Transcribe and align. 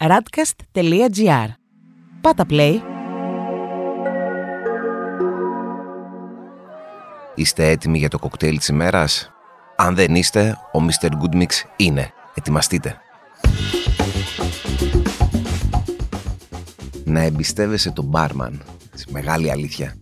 radcast.gr. 0.00 1.48
Πάτα 2.20 2.46
play. 2.50 2.76
Είστε 7.34 7.68
έτοιμοι 7.68 7.98
για 7.98 8.08
το 8.08 8.18
κοκτέιλ 8.18 8.58
της 8.58 8.68
ημέρας; 8.68 9.30
Αν 9.76 9.94
δεν 9.94 10.14
είστε, 10.14 10.56
ο 10.72 10.78
Mr. 10.84 11.08
Good 11.08 11.42
Mix 11.42 11.46
είναι. 11.76 12.12
Ετοιμαστείτε. 12.34 12.96
Να 17.04 17.20
εμπιστεύεσαι 17.20 17.90
τον 17.90 18.04
μπάρμαν. 18.04 18.62
Μεγάλη 19.08 19.50
αλήθεια. 19.50 19.94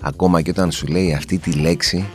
Ακόμα 0.00 0.42
και 0.42 0.50
όταν 0.50 0.70
σου 0.72 0.86
λέει 0.86 1.14
αυτή 1.14 1.38
τη 1.38 1.52
λέξη 1.52 2.08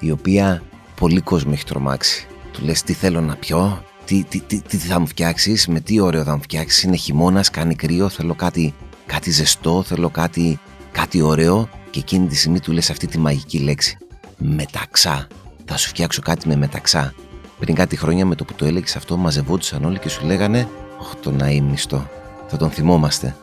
η 0.00 0.10
οποία 0.10 0.62
πολύ 1.00 1.20
κόσμο 1.20 1.50
έχει 1.54 1.64
τρομάξει. 1.64 2.26
Του 2.52 2.64
λες 2.64 2.82
τι 2.82 2.92
θέλω 2.92 3.20
να 3.20 3.36
πιω, 3.36 3.84
τι, 4.12 4.24
τι, 4.24 4.40
τι, 4.40 4.60
τι 4.60 4.76
θα 4.76 5.00
μου 5.00 5.06
φτιάξεις, 5.06 5.66
με 5.66 5.80
τι 5.80 6.00
ωραίο 6.00 6.24
θα 6.24 6.34
μου 6.36 6.42
φτιάξεις. 6.42 6.82
Είναι 6.82 6.96
χειμώνας, 6.96 7.50
κάνει 7.50 7.74
κρύο, 7.74 8.08
θέλω 8.08 8.34
κάτι, 8.34 8.74
κάτι 9.06 9.30
ζεστό, 9.30 9.82
θέλω 9.82 10.10
κάτι, 10.10 10.58
κάτι 10.92 11.22
ωραίο. 11.22 11.68
Και 11.90 11.98
εκείνη 11.98 12.26
τη 12.26 12.36
στιγμή 12.36 12.60
του 12.60 12.72
λες 12.72 12.90
αυτή 12.90 13.06
τη 13.06 13.18
μαγική 13.18 13.58
λέξη. 13.58 13.96
Μεταξά. 14.36 15.26
Θα 15.64 15.76
σου 15.76 15.88
φτιάξω 15.88 16.20
κάτι 16.22 16.48
με 16.48 16.56
μεταξά. 16.56 17.14
Πριν 17.58 17.74
κάτι 17.74 17.96
χρόνια 17.96 18.26
με 18.26 18.34
το 18.34 18.44
που 18.44 18.54
το 18.54 18.64
έλεγε 18.64 18.92
αυτό, 18.96 19.16
μαζευόντουσαν 19.16 19.84
όλοι 19.84 19.98
και 19.98 20.08
σου 20.08 20.26
λέγανε 20.26 20.68
«Ωχ, 21.00 21.14
τον 21.22 21.42
αείμνηστο. 21.42 22.06
Θα 22.46 22.56
τον 22.56 22.70
θυμόμαστε. 22.70 23.36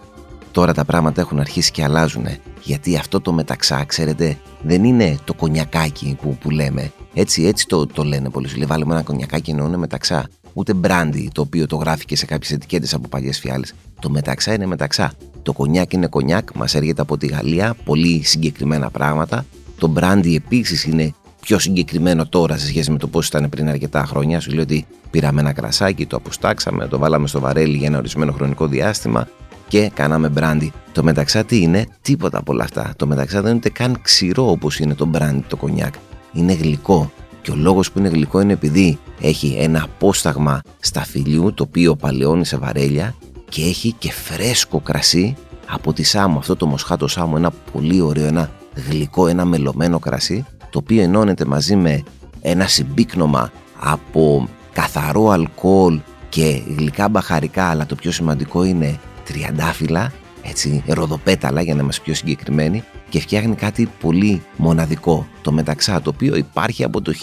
Τώρα 0.51 0.73
τα 0.73 0.85
πράγματα 0.85 1.21
έχουν 1.21 1.39
αρχίσει 1.39 1.71
και 1.71 1.83
αλλάζουν. 1.83 2.27
Γιατί 2.63 2.97
αυτό 2.97 3.21
το 3.21 3.33
μεταξά, 3.33 3.83
ξέρετε, 3.83 4.37
δεν 4.61 4.83
είναι 4.83 5.17
το 5.23 5.33
κονιακάκι 5.33 6.17
που, 6.21 6.37
που 6.37 6.49
λέμε. 6.49 6.91
Έτσι, 7.13 7.43
έτσι 7.45 7.67
το, 7.67 7.87
το 7.87 8.03
λένε 8.03 8.29
πολλοί. 8.29 8.47
Σου 8.47 8.57
λέει, 8.57 8.65
βάλουμε 8.65 8.93
ένα 8.93 9.03
κονιακάκι 9.03 9.51
εννοούν 9.51 9.79
μεταξά. 9.79 10.29
Ούτε 10.53 10.73
μπράντι 10.73 11.29
το 11.33 11.41
οποίο 11.41 11.65
το 11.65 11.75
γράφει 11.75 12.05
και 12.05 12.15
σε 12.15 12.25
κάποιες 12.25 12.51
ετικέτες 12.51 12.93
από 12.93 13.07
παλιές 13.07 13.39
φιάλες. 13.39 13.73
Το 13.99 14.09
μεταξά 14.09 14.53
είναι 14.53 14.65
μεταξά. 14.65 15.11
Το 15.43 15.53
κονιάκ 15.53 15.93
είναι 15.93 16.07
κονιάκ, 16.07 16.55
μας 16.55 16.75
έρχεται 16.75 17.01
από 17.01 17.17
τη 17.17 17.27
Γαλλία, 17.27 17.75
πολύ 17.85 18.21
συγκεκριμένα 18.23 18.89
πράγματα. 18.89 19.45
Το 19.77 19.87
μπράντι 19.87 20.35
επίσης 20.35 20.83
είναι 20.83 21.13
πιο 21.41 21.59
συγκεκριμένο 21.59 22.25
τώρα 22.25 22.57
σε 22.57 22.65
σχέση 22.65 22.91
με 22.91 22.97
το 22.97 23.07
πώς 23.07 23.27
ήταν 23.27 23.49
πριν 23.49 23.69
αρκετά 23.69 24.05
χρόνια. 24.05 24.39
Σου 24.39 24.51
λέει 24.51 24.63
ότι 24.63 24.85
πήραμε 25.11 25.41
ένα 25.41 25.53
κρασάκι, 25.53 26.05
το 26.05 26.15
αποστάξαμε, 26.15 26.87
το 26.87 26.97
βάλαμε 26.97 27.27
στο 27.27 27.39
βαρέλι 27.39 27.77
για 27.77 27.87
ένα 27.87 27.97
ορισμένο 27.97 28.31
χρονικό 28.31 28.67
διάστημα 28.67 29.27
και 29.67 29.91
κάναμε 29.93 30.29
μπράντι. 30.29 30.71
Το 30.91 31.03
μεταξά 31.03 31.43
τι 31.43 31.61
είναι, 31.61 31.87
τίποτα 32.01 32.37
από 32.37 32.53
όλα 32.53 32.63
αυτά. 32.63 32.93
Το 32.97 33.07
μεταξά 33.07 33.41
δεν 33.41 33.49
είναι 33.49 33.57
ούτε 33.57 33.69
καν 33.69 33.99
ξηρό 34.01 34.49
όπως 34.49 34.79
είναι 34.79 34.93
το 34.93 35.05
μπράντι 35.05 35.43
το 35.47 35.55
κονιάκ. 35.55 35.93
Είναι 36.33 36.53
γλυκό. 36.53 37.11
Και 37.41 37.51
ο 37.51 37.55
λόγος 37.55 37.91
που 37.91 37.99
είναι 37.99 38.07
γλυκό 38.07 38.41
είναι 38.41 38.53
επειδή 38.53 38.99
έχει 39.21 39.55
ένα 39.59 39.83
απόσταγμα 39.83 40.61
σταφυλιού 40.79 41.53
το 41.53 41.63
οποίο 41.63 41.95
παλαιώνει 41.95 42.45
σε 42.45 42.57
βαρέλια 42.57 43.15
και 43.49 43.61
έχει 43.61 43.91
και 43.91 44.11
φρέσκο 44.11 44.79
κρασί 44.79 45.35
από 45.65 45.93
τη 45.93 46.03
Σάμο. 46.03 46.37
Αυτό 46.37 46.55
το 46.55 46.65
μοσχάτο 46.65 47.07
Σάμο, 47.07 47.33
ένα 47.37 47.51
πολύ 47.71 48.01
ωραίο, 48.01 48.25
ένα 48.25 48.49
γλυκό, 48.89 49.27
ένα 49.27 49.45
μελωμένο 49.45 49.99
κρασί, 49.99 50.45
το 50.69 50.77
οποίο 50.77 51.01
ενώνεται 51.01 51.45
μαζί 51.45 51.75
με 51.75 52.03
ένα 52.41 52.67
συμπίκνωμα 52.67 53.51
από 53.79 54.47
καθαρό 54.73 55.29
αλκοόλ 55.29 55.99
και 56.29 56.61
γλυκά 56.77 57.09
μπαχαρικά, 57.09 57.65
αλλά 57.65 57.85
το 57.85 57.95
πιο 57.95 58.11
σημαντικό 58.11 58.63
είναι 58.63 58.99
τριαντάφυλλα, 59.25 60.11
έτσι, 60.41 60.83
ροδοπέταλα 60.87 61.61
για 61.61 61.75
να 61.75 61.81
είμαστε 61.81 62.01
πιο 62.03 62.13
συγκεκριμένοι 62.13 62.83
και 63.09 63.19
φτιάχνει 63.19 63.55
κάτι 63.55 63.89
πολύ 64.01 64.41
μοναδικό, 64.57 65.27
το 65.41 65.51
μεταξά, 65.51 66.01
το 66.01 66.09
οποίο 66.09 66.35
υπάρχει 66.35 66.83
από 66.83 67.01
το 67.01 67.13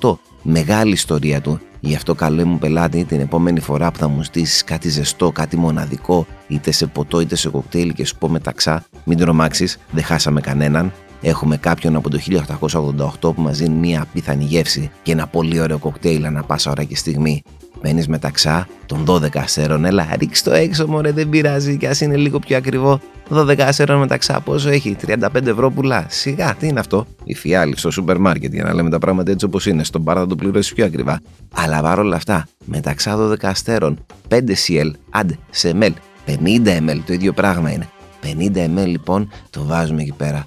1888. 0.00 0.18
Μεγάλη 0.42 0.92
ιστορία 0.92 1.40
του. 1.40 1.60
Γι' 1.80 1.94
αυτό 1.94 2.14
καλό 2.14 2.46
μου 2.46 2.58
πελάτη 2.58 3.04
την 3.04 3.20
επόμενη 3.20 3.60
φορά 3.60 3.90
που 3.90 3.98
θα 3.98 4.08
μου 4.08 4.22
στήσεις 4.22 4.64
κάτι 4.64 4.88
ζεστό, 4.88 5.32
κάτι 5.32 5.56
μοναδικό, 5.56 6.26
είτε 6.48 6.70
σε 6.70 6.86
ποτό 6.86 7.20
είτε 7.20 7.36
σε 7.36 7.48
κοκτέιλ 7.48 7.92
και 7.92 8.06
σου 8.06 8.16
πω 8.18 8.28
μεταξά, 8.28 8.84
μην 9.04 9.18
τρομάξεις, 9.18 9.78
δεν 9.90 10.04
χάσαμε 10.04 10.40
κανέναν. 10.40 10.92
Έχουμε 11.20 11.56
κάποιον 11.56 11.96
από 11.96 12.10
το 12.10 12.18
1888 13.20 13.34
που 13.34 13.42
μας 13.42 13.58
δίνει 13.58 13.74
μια 13.74 14.02
απίθανη 14.02 14.44
γεύση 14.44 14.90
και 15.02 15.12
ένα 15.12 15.26
πολύ 15.26 15.60
ωραίο 15.60 15.78
κοκτέιλ 15.78 16.24
ανά 16.24 16.42
πάσα 16.42 16.70
ώρα 16.70 16.84
και 16.84 16.96
στιγμή. 16.96 17.42
Μένει 17.86 18.04
μεταξά 18.08 18.68
των 18.86 19.04
12 19.08 19.36
αστέρων. 19.36 19.84
Έλα, 19.84 20.08
ρίξ 20.18 20.42
το 20.42 20.52
έξω, 20.52 20.86
μωρέ, 20.86 21.12
δεν 21.12 21.28
πειράζει. 21.28 21.76
Κι 21.76 21.86
ας 21.86 22.00
είναι 22.00 22.16
λίγο 22.16 22.38
πιο 22.38 22.56
ακριβό. 22.56 23.00
12 23.30 23.60
αστέρων 23.60 23.98
μεταξά, 23.98 24.40
πόσο 24.40 24.68
έχει, 24.68 24.96
35 25.06 25.46
ευρώ 25.46 25.70
πουλά. 25.70 26.06
Σιγά, 26.08 26.54
τι 26.54 26.66
είναι 26.66 26.80
αυτό; 26.80 27.06
Η 27.24 27.34
φιάλη 27.34 27.76
στο 27.76 27.90
σούπερ 27.90 28.18
μάρκετ, 28.18 28.52
για 28.52 28.64
να 28.64 28.74
λέμε 28.74 28.90
τα 28.90 28.98
πράγματα 28.98 29.30
έτσι 29.30 29.44
όπως 29.44 29.66
είναι. 29.66 29.84
Στον 29.84 30.00
μπαρ 30.00 30.16
θα 30.18 30.26
το 30.26 30.36
πληρώσει 30.36 30.74
πιο 30.74 30.84
ακριβά. 30.84 31.20
Αλλά 31.54 31.80
παρόλα 31.80 32.16
αυτά, 32.16 32.48
μεταξά 32.64 33.16
12 33.16 33.34
αστέρων, 33.42 34.04
5 34.28 34.54
CL, 34.66 34.90
άντε, 35.10 35.38
σε 35.50 35.72
ml, 35.80 35.92
50 36.26 36.32
ml, 36.66 37.00
το 37.06 37.12
ίδιο 37.12 37.32
πράγμα 37.32 37.70
είναι. 37.70 37.88
50 38.22 38.56
ml 38.56 38.86
λοιπόν 38.86 39.30
το 39.50 39.64
βάζουμε 39.64 40.02
εκεί 40.02 40.14
πέρα. 40.16 40.46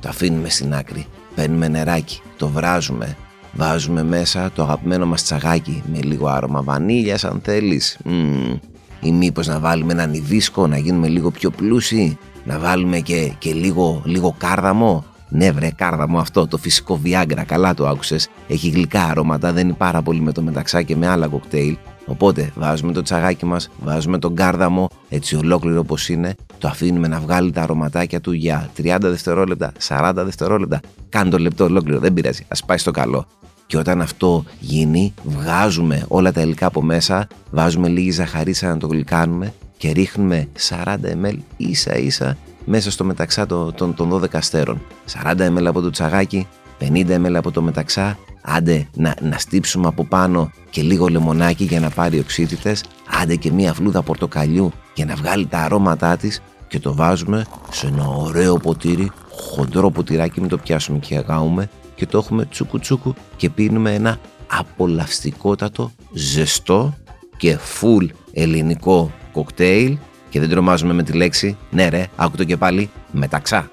Το 0.00 0.08
αφήνουμε 0.08 0.48
στην 0.48 0.74
άκρη. 0.74 1.06
Παίρνουμε 1.34 1.68
νεράκι, 1.68 2.20
το 2.36 2.48
βράζουμε, 2.48 3.16
Βάζουμε 3.52 4.02
μέσα 4.02 4.50
το 4.54 4.62
αγαπημένο 4.62 5.06
μας 5.06 5.22
τσαγάκι 5.22 5.82
με 5.92 5.98
λίγο 6.02 6.28
άρωμα 6.28 6.62
βανίλιας 6.62 7.24
αν 7.24 7.40
θέλεις. 7.44 7.98
Mm. 8.04 8.58
Ή 9.00 9.12
μήπως 9.12 9.46
να 9.46 9.58
βάλουμε 9.58 9.92
έναν 9.92 10.14
ιβίσκο 10.14 10.66
να 10.66 10.78
γίνουμε 10.78 11.08
λίγο 11.08 11.30
πιο 11.30 11.50
πλούσιοι. 11.50 12.18
Να 12.44 12.58
βάλουμε 12.58 13.00
και, 13.00 13.32
και 13.38 13.52
λίγο, 13.52 14.02
λίγο 14.04 14.34
κάρδαμο. 14.38 15.04
Ναι 15.28 15.52
βρε 15.52 15.70
κάρδαμο 15.70 16.18
αυτό, 16.18 16.46
το 16.46 16.56
φυσικό 16.56 16.96
βιάγκρα, 16.96 17.44
καλά 17.44 17.74
το 17.74 17.88
άκουσες. 17.88 18.28
Έχει 18.48 18.68
γλυκά 18.68 19.04
αρώματα, 19.04 19.52
δεν 19.52 19.64
είναι 19.64 19.76
πάρα 19.78 20.02
πολύ 20.02 20.20
με 20.20 20.32
το 20.32 20.42
μεταξά 20.42 20.82
και 20.82 20.96
με 20.96 21.06
άλλα 21.06 21.26
κοκτέιλ. 21.26 21.76
Οπότε 22.06 22.52
βάζουμε 22.54 22.92
το 22.92 23.02
τσαγάκι 23.02 23.46
μας, 23.46 23.68
βάζουμε 23.80 24.18
τον 24.18 24.34
κάρδαμο 24.34 24.88
έτσι 25.08 25.36
ολόκληρο 25.36 25.80
όπως 25.80 26.08
είναι, 26.08 26.34
το 26.58 26.68
αφήνουμε 26.68 27.08
να 27.08 27.20
βγάλει 27.20 27.50
τα 27.50 27.62
αρωματάκια 27.62 28.20
του 28.20 28.32
για 28.32 28.70
30 28.76 28.96
δευτερόλεπτα, 29.00 29.72
40 29.88 30.12
δευτερόλεπτα. 30.14 30.80
Κάνε 31.08 31.30
το 31.30 31.38
λεπτό 31.38 31.64
ολόκληρο, 31.64 31.98
δεν 31.98 32.12
πειράζει, 32.12 32.44
ας 32.48 32.64
πάει 32.64 32.78
στο 32.78 32.90
καλό. 32.90 33.26
Και 33.70 33.78
όταν 33.78 34.00
αυτό 34.00 34.44
γίνει, 34.60 35.14
βγάζουμε 35.24 36.04
όλα 36.08 36.32
τα 36.32 36.40
υλικά 36.40 36.66
από 36.66 36.82
μέσα, 36.82 37.26
βάζουμε 37.50 37.88
λίγη 37.88 38.10
ζαχαρίτσα 38.10 38.68
να 38.68 38.76
το 38.76 38.86
γλυκάνουμε 38.86 39.54
και 39.76 39.90
ρίχνουμε 39.90 40.48
40 40.68 40.96
ml 41.24 41.36
ίσα 41.56 41.96
ίσα 41.96 42.36
μέσα 42.64 42.90
στο 42.90 43.04
μεταξά 43.04 43.46
των, 43.46 43.74
των, 43.96 44.12
12 44.12 44.24
αστέρων. 44.32 44.82
40 45.24 45.34
ml 45.34 45.64
από 45.64 45.80
το 45.80 45.90
τσαγάκι, 45.90 46.46
50 46.80 47.06
ml 47.08 47.34
από 47.34 47.50
το 47.50 47.62
μεταξά, 47.62 48.18
άντε 48.42 48.88
να, 48.94 49.14
να 49.20 49.38
στύψουμε 49.38 49.86
από 49.86 50.04
πάνω 50.04 50.50
και 50.70 50.82
λίγο 50.82 51.08
λεμονάκι 51.08 51.64
για 51.64 51.80
να 51.80 51.90
πάρει 51.90 52.18
οξύτητες, 52.18 52.84
άντε 53.22 53.36
και 53.36 53.52
μία 53.52 53.72
φλούδα 53.72 54.02
πορτοκαλιού 54.02 54.72
για 54.94 55.04
να 55.04 55.14
βγάλει 55.14 55.46
τα 55.46 55.58
αρώματά 55.58 56.16
της 56.16 56.42
και 56.68 56.78
το 56.78 56.94
βάζουμε 56.94 57.46
σε 57.70 57.86
ένα 57.86 58.06
ωραίο 58.06 58.56
ποτήρι, 58.56 59.10
χοντρό 59.30 59.90
ποτηράκι, 59.90 60.40
μην 60.40 60.48
το 60.48 60.58
πιάσουμε 60.58 60.98
και 60.98 61.16
αγάουμε 61.16 61.68
και 62.00 62.06
το 62.06 62.18
έχουμε 62.18 62.44
τσούκου 62.44 62.78
τσούκου 62.78 63.14
και 63.36 63.50
πίνουμε 63.50 63.94
ένα 63.94 64.18
απολαυστικότατο, 64.46 65.92
ζεστό 66.12 66.94
και 67.36 67.58
full 67.80 68.08
ελληνικό 68.32 69.12
κοκτέιλ 69.32 69.98
και 70.30 70.40
δεν 70.40 70.48
τρομάζουμε 70.48 70.92
με 70.92 71.02
τη 71.02 71.12
λέξη, 71.12 71.56
ναι 71.70 71.88
ρε, 71.88 72.08
άκου 72.16 72.36
το 72.36 72.44
και 72.44 72.56
πάλι, 72.56 72.90
μεταξά. 73.10 73.70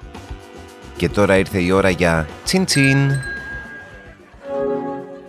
Και 0.97 1.09
τώρα 1.09 1.37
ήρθε 1.37 1.59
η 1.59 1.71
ώρα 1.71 1.89
για 1.89 2.27
τσιν 2.43 2.65
τσιν. 2.65 3.11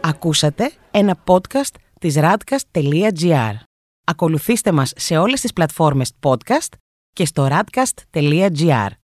Ακούσατε 0.01 0.73
ένα 0.91 1.17
podcast 1.25 1.75
της 2.01 2.17
radcast.gr. 2.19 3.55
Ακολουθήστε 4.05 4.73
μας 4.73 4.93
σε 4.97 5.17
όλες 5.17 5.41
τις 5.41 5.53
πλατφόρμες 5.53 6.13
podcast 6.23 6.73
και 7.13 7.27
στο 7.27 7.49
radcast.gr. 7.51 8.89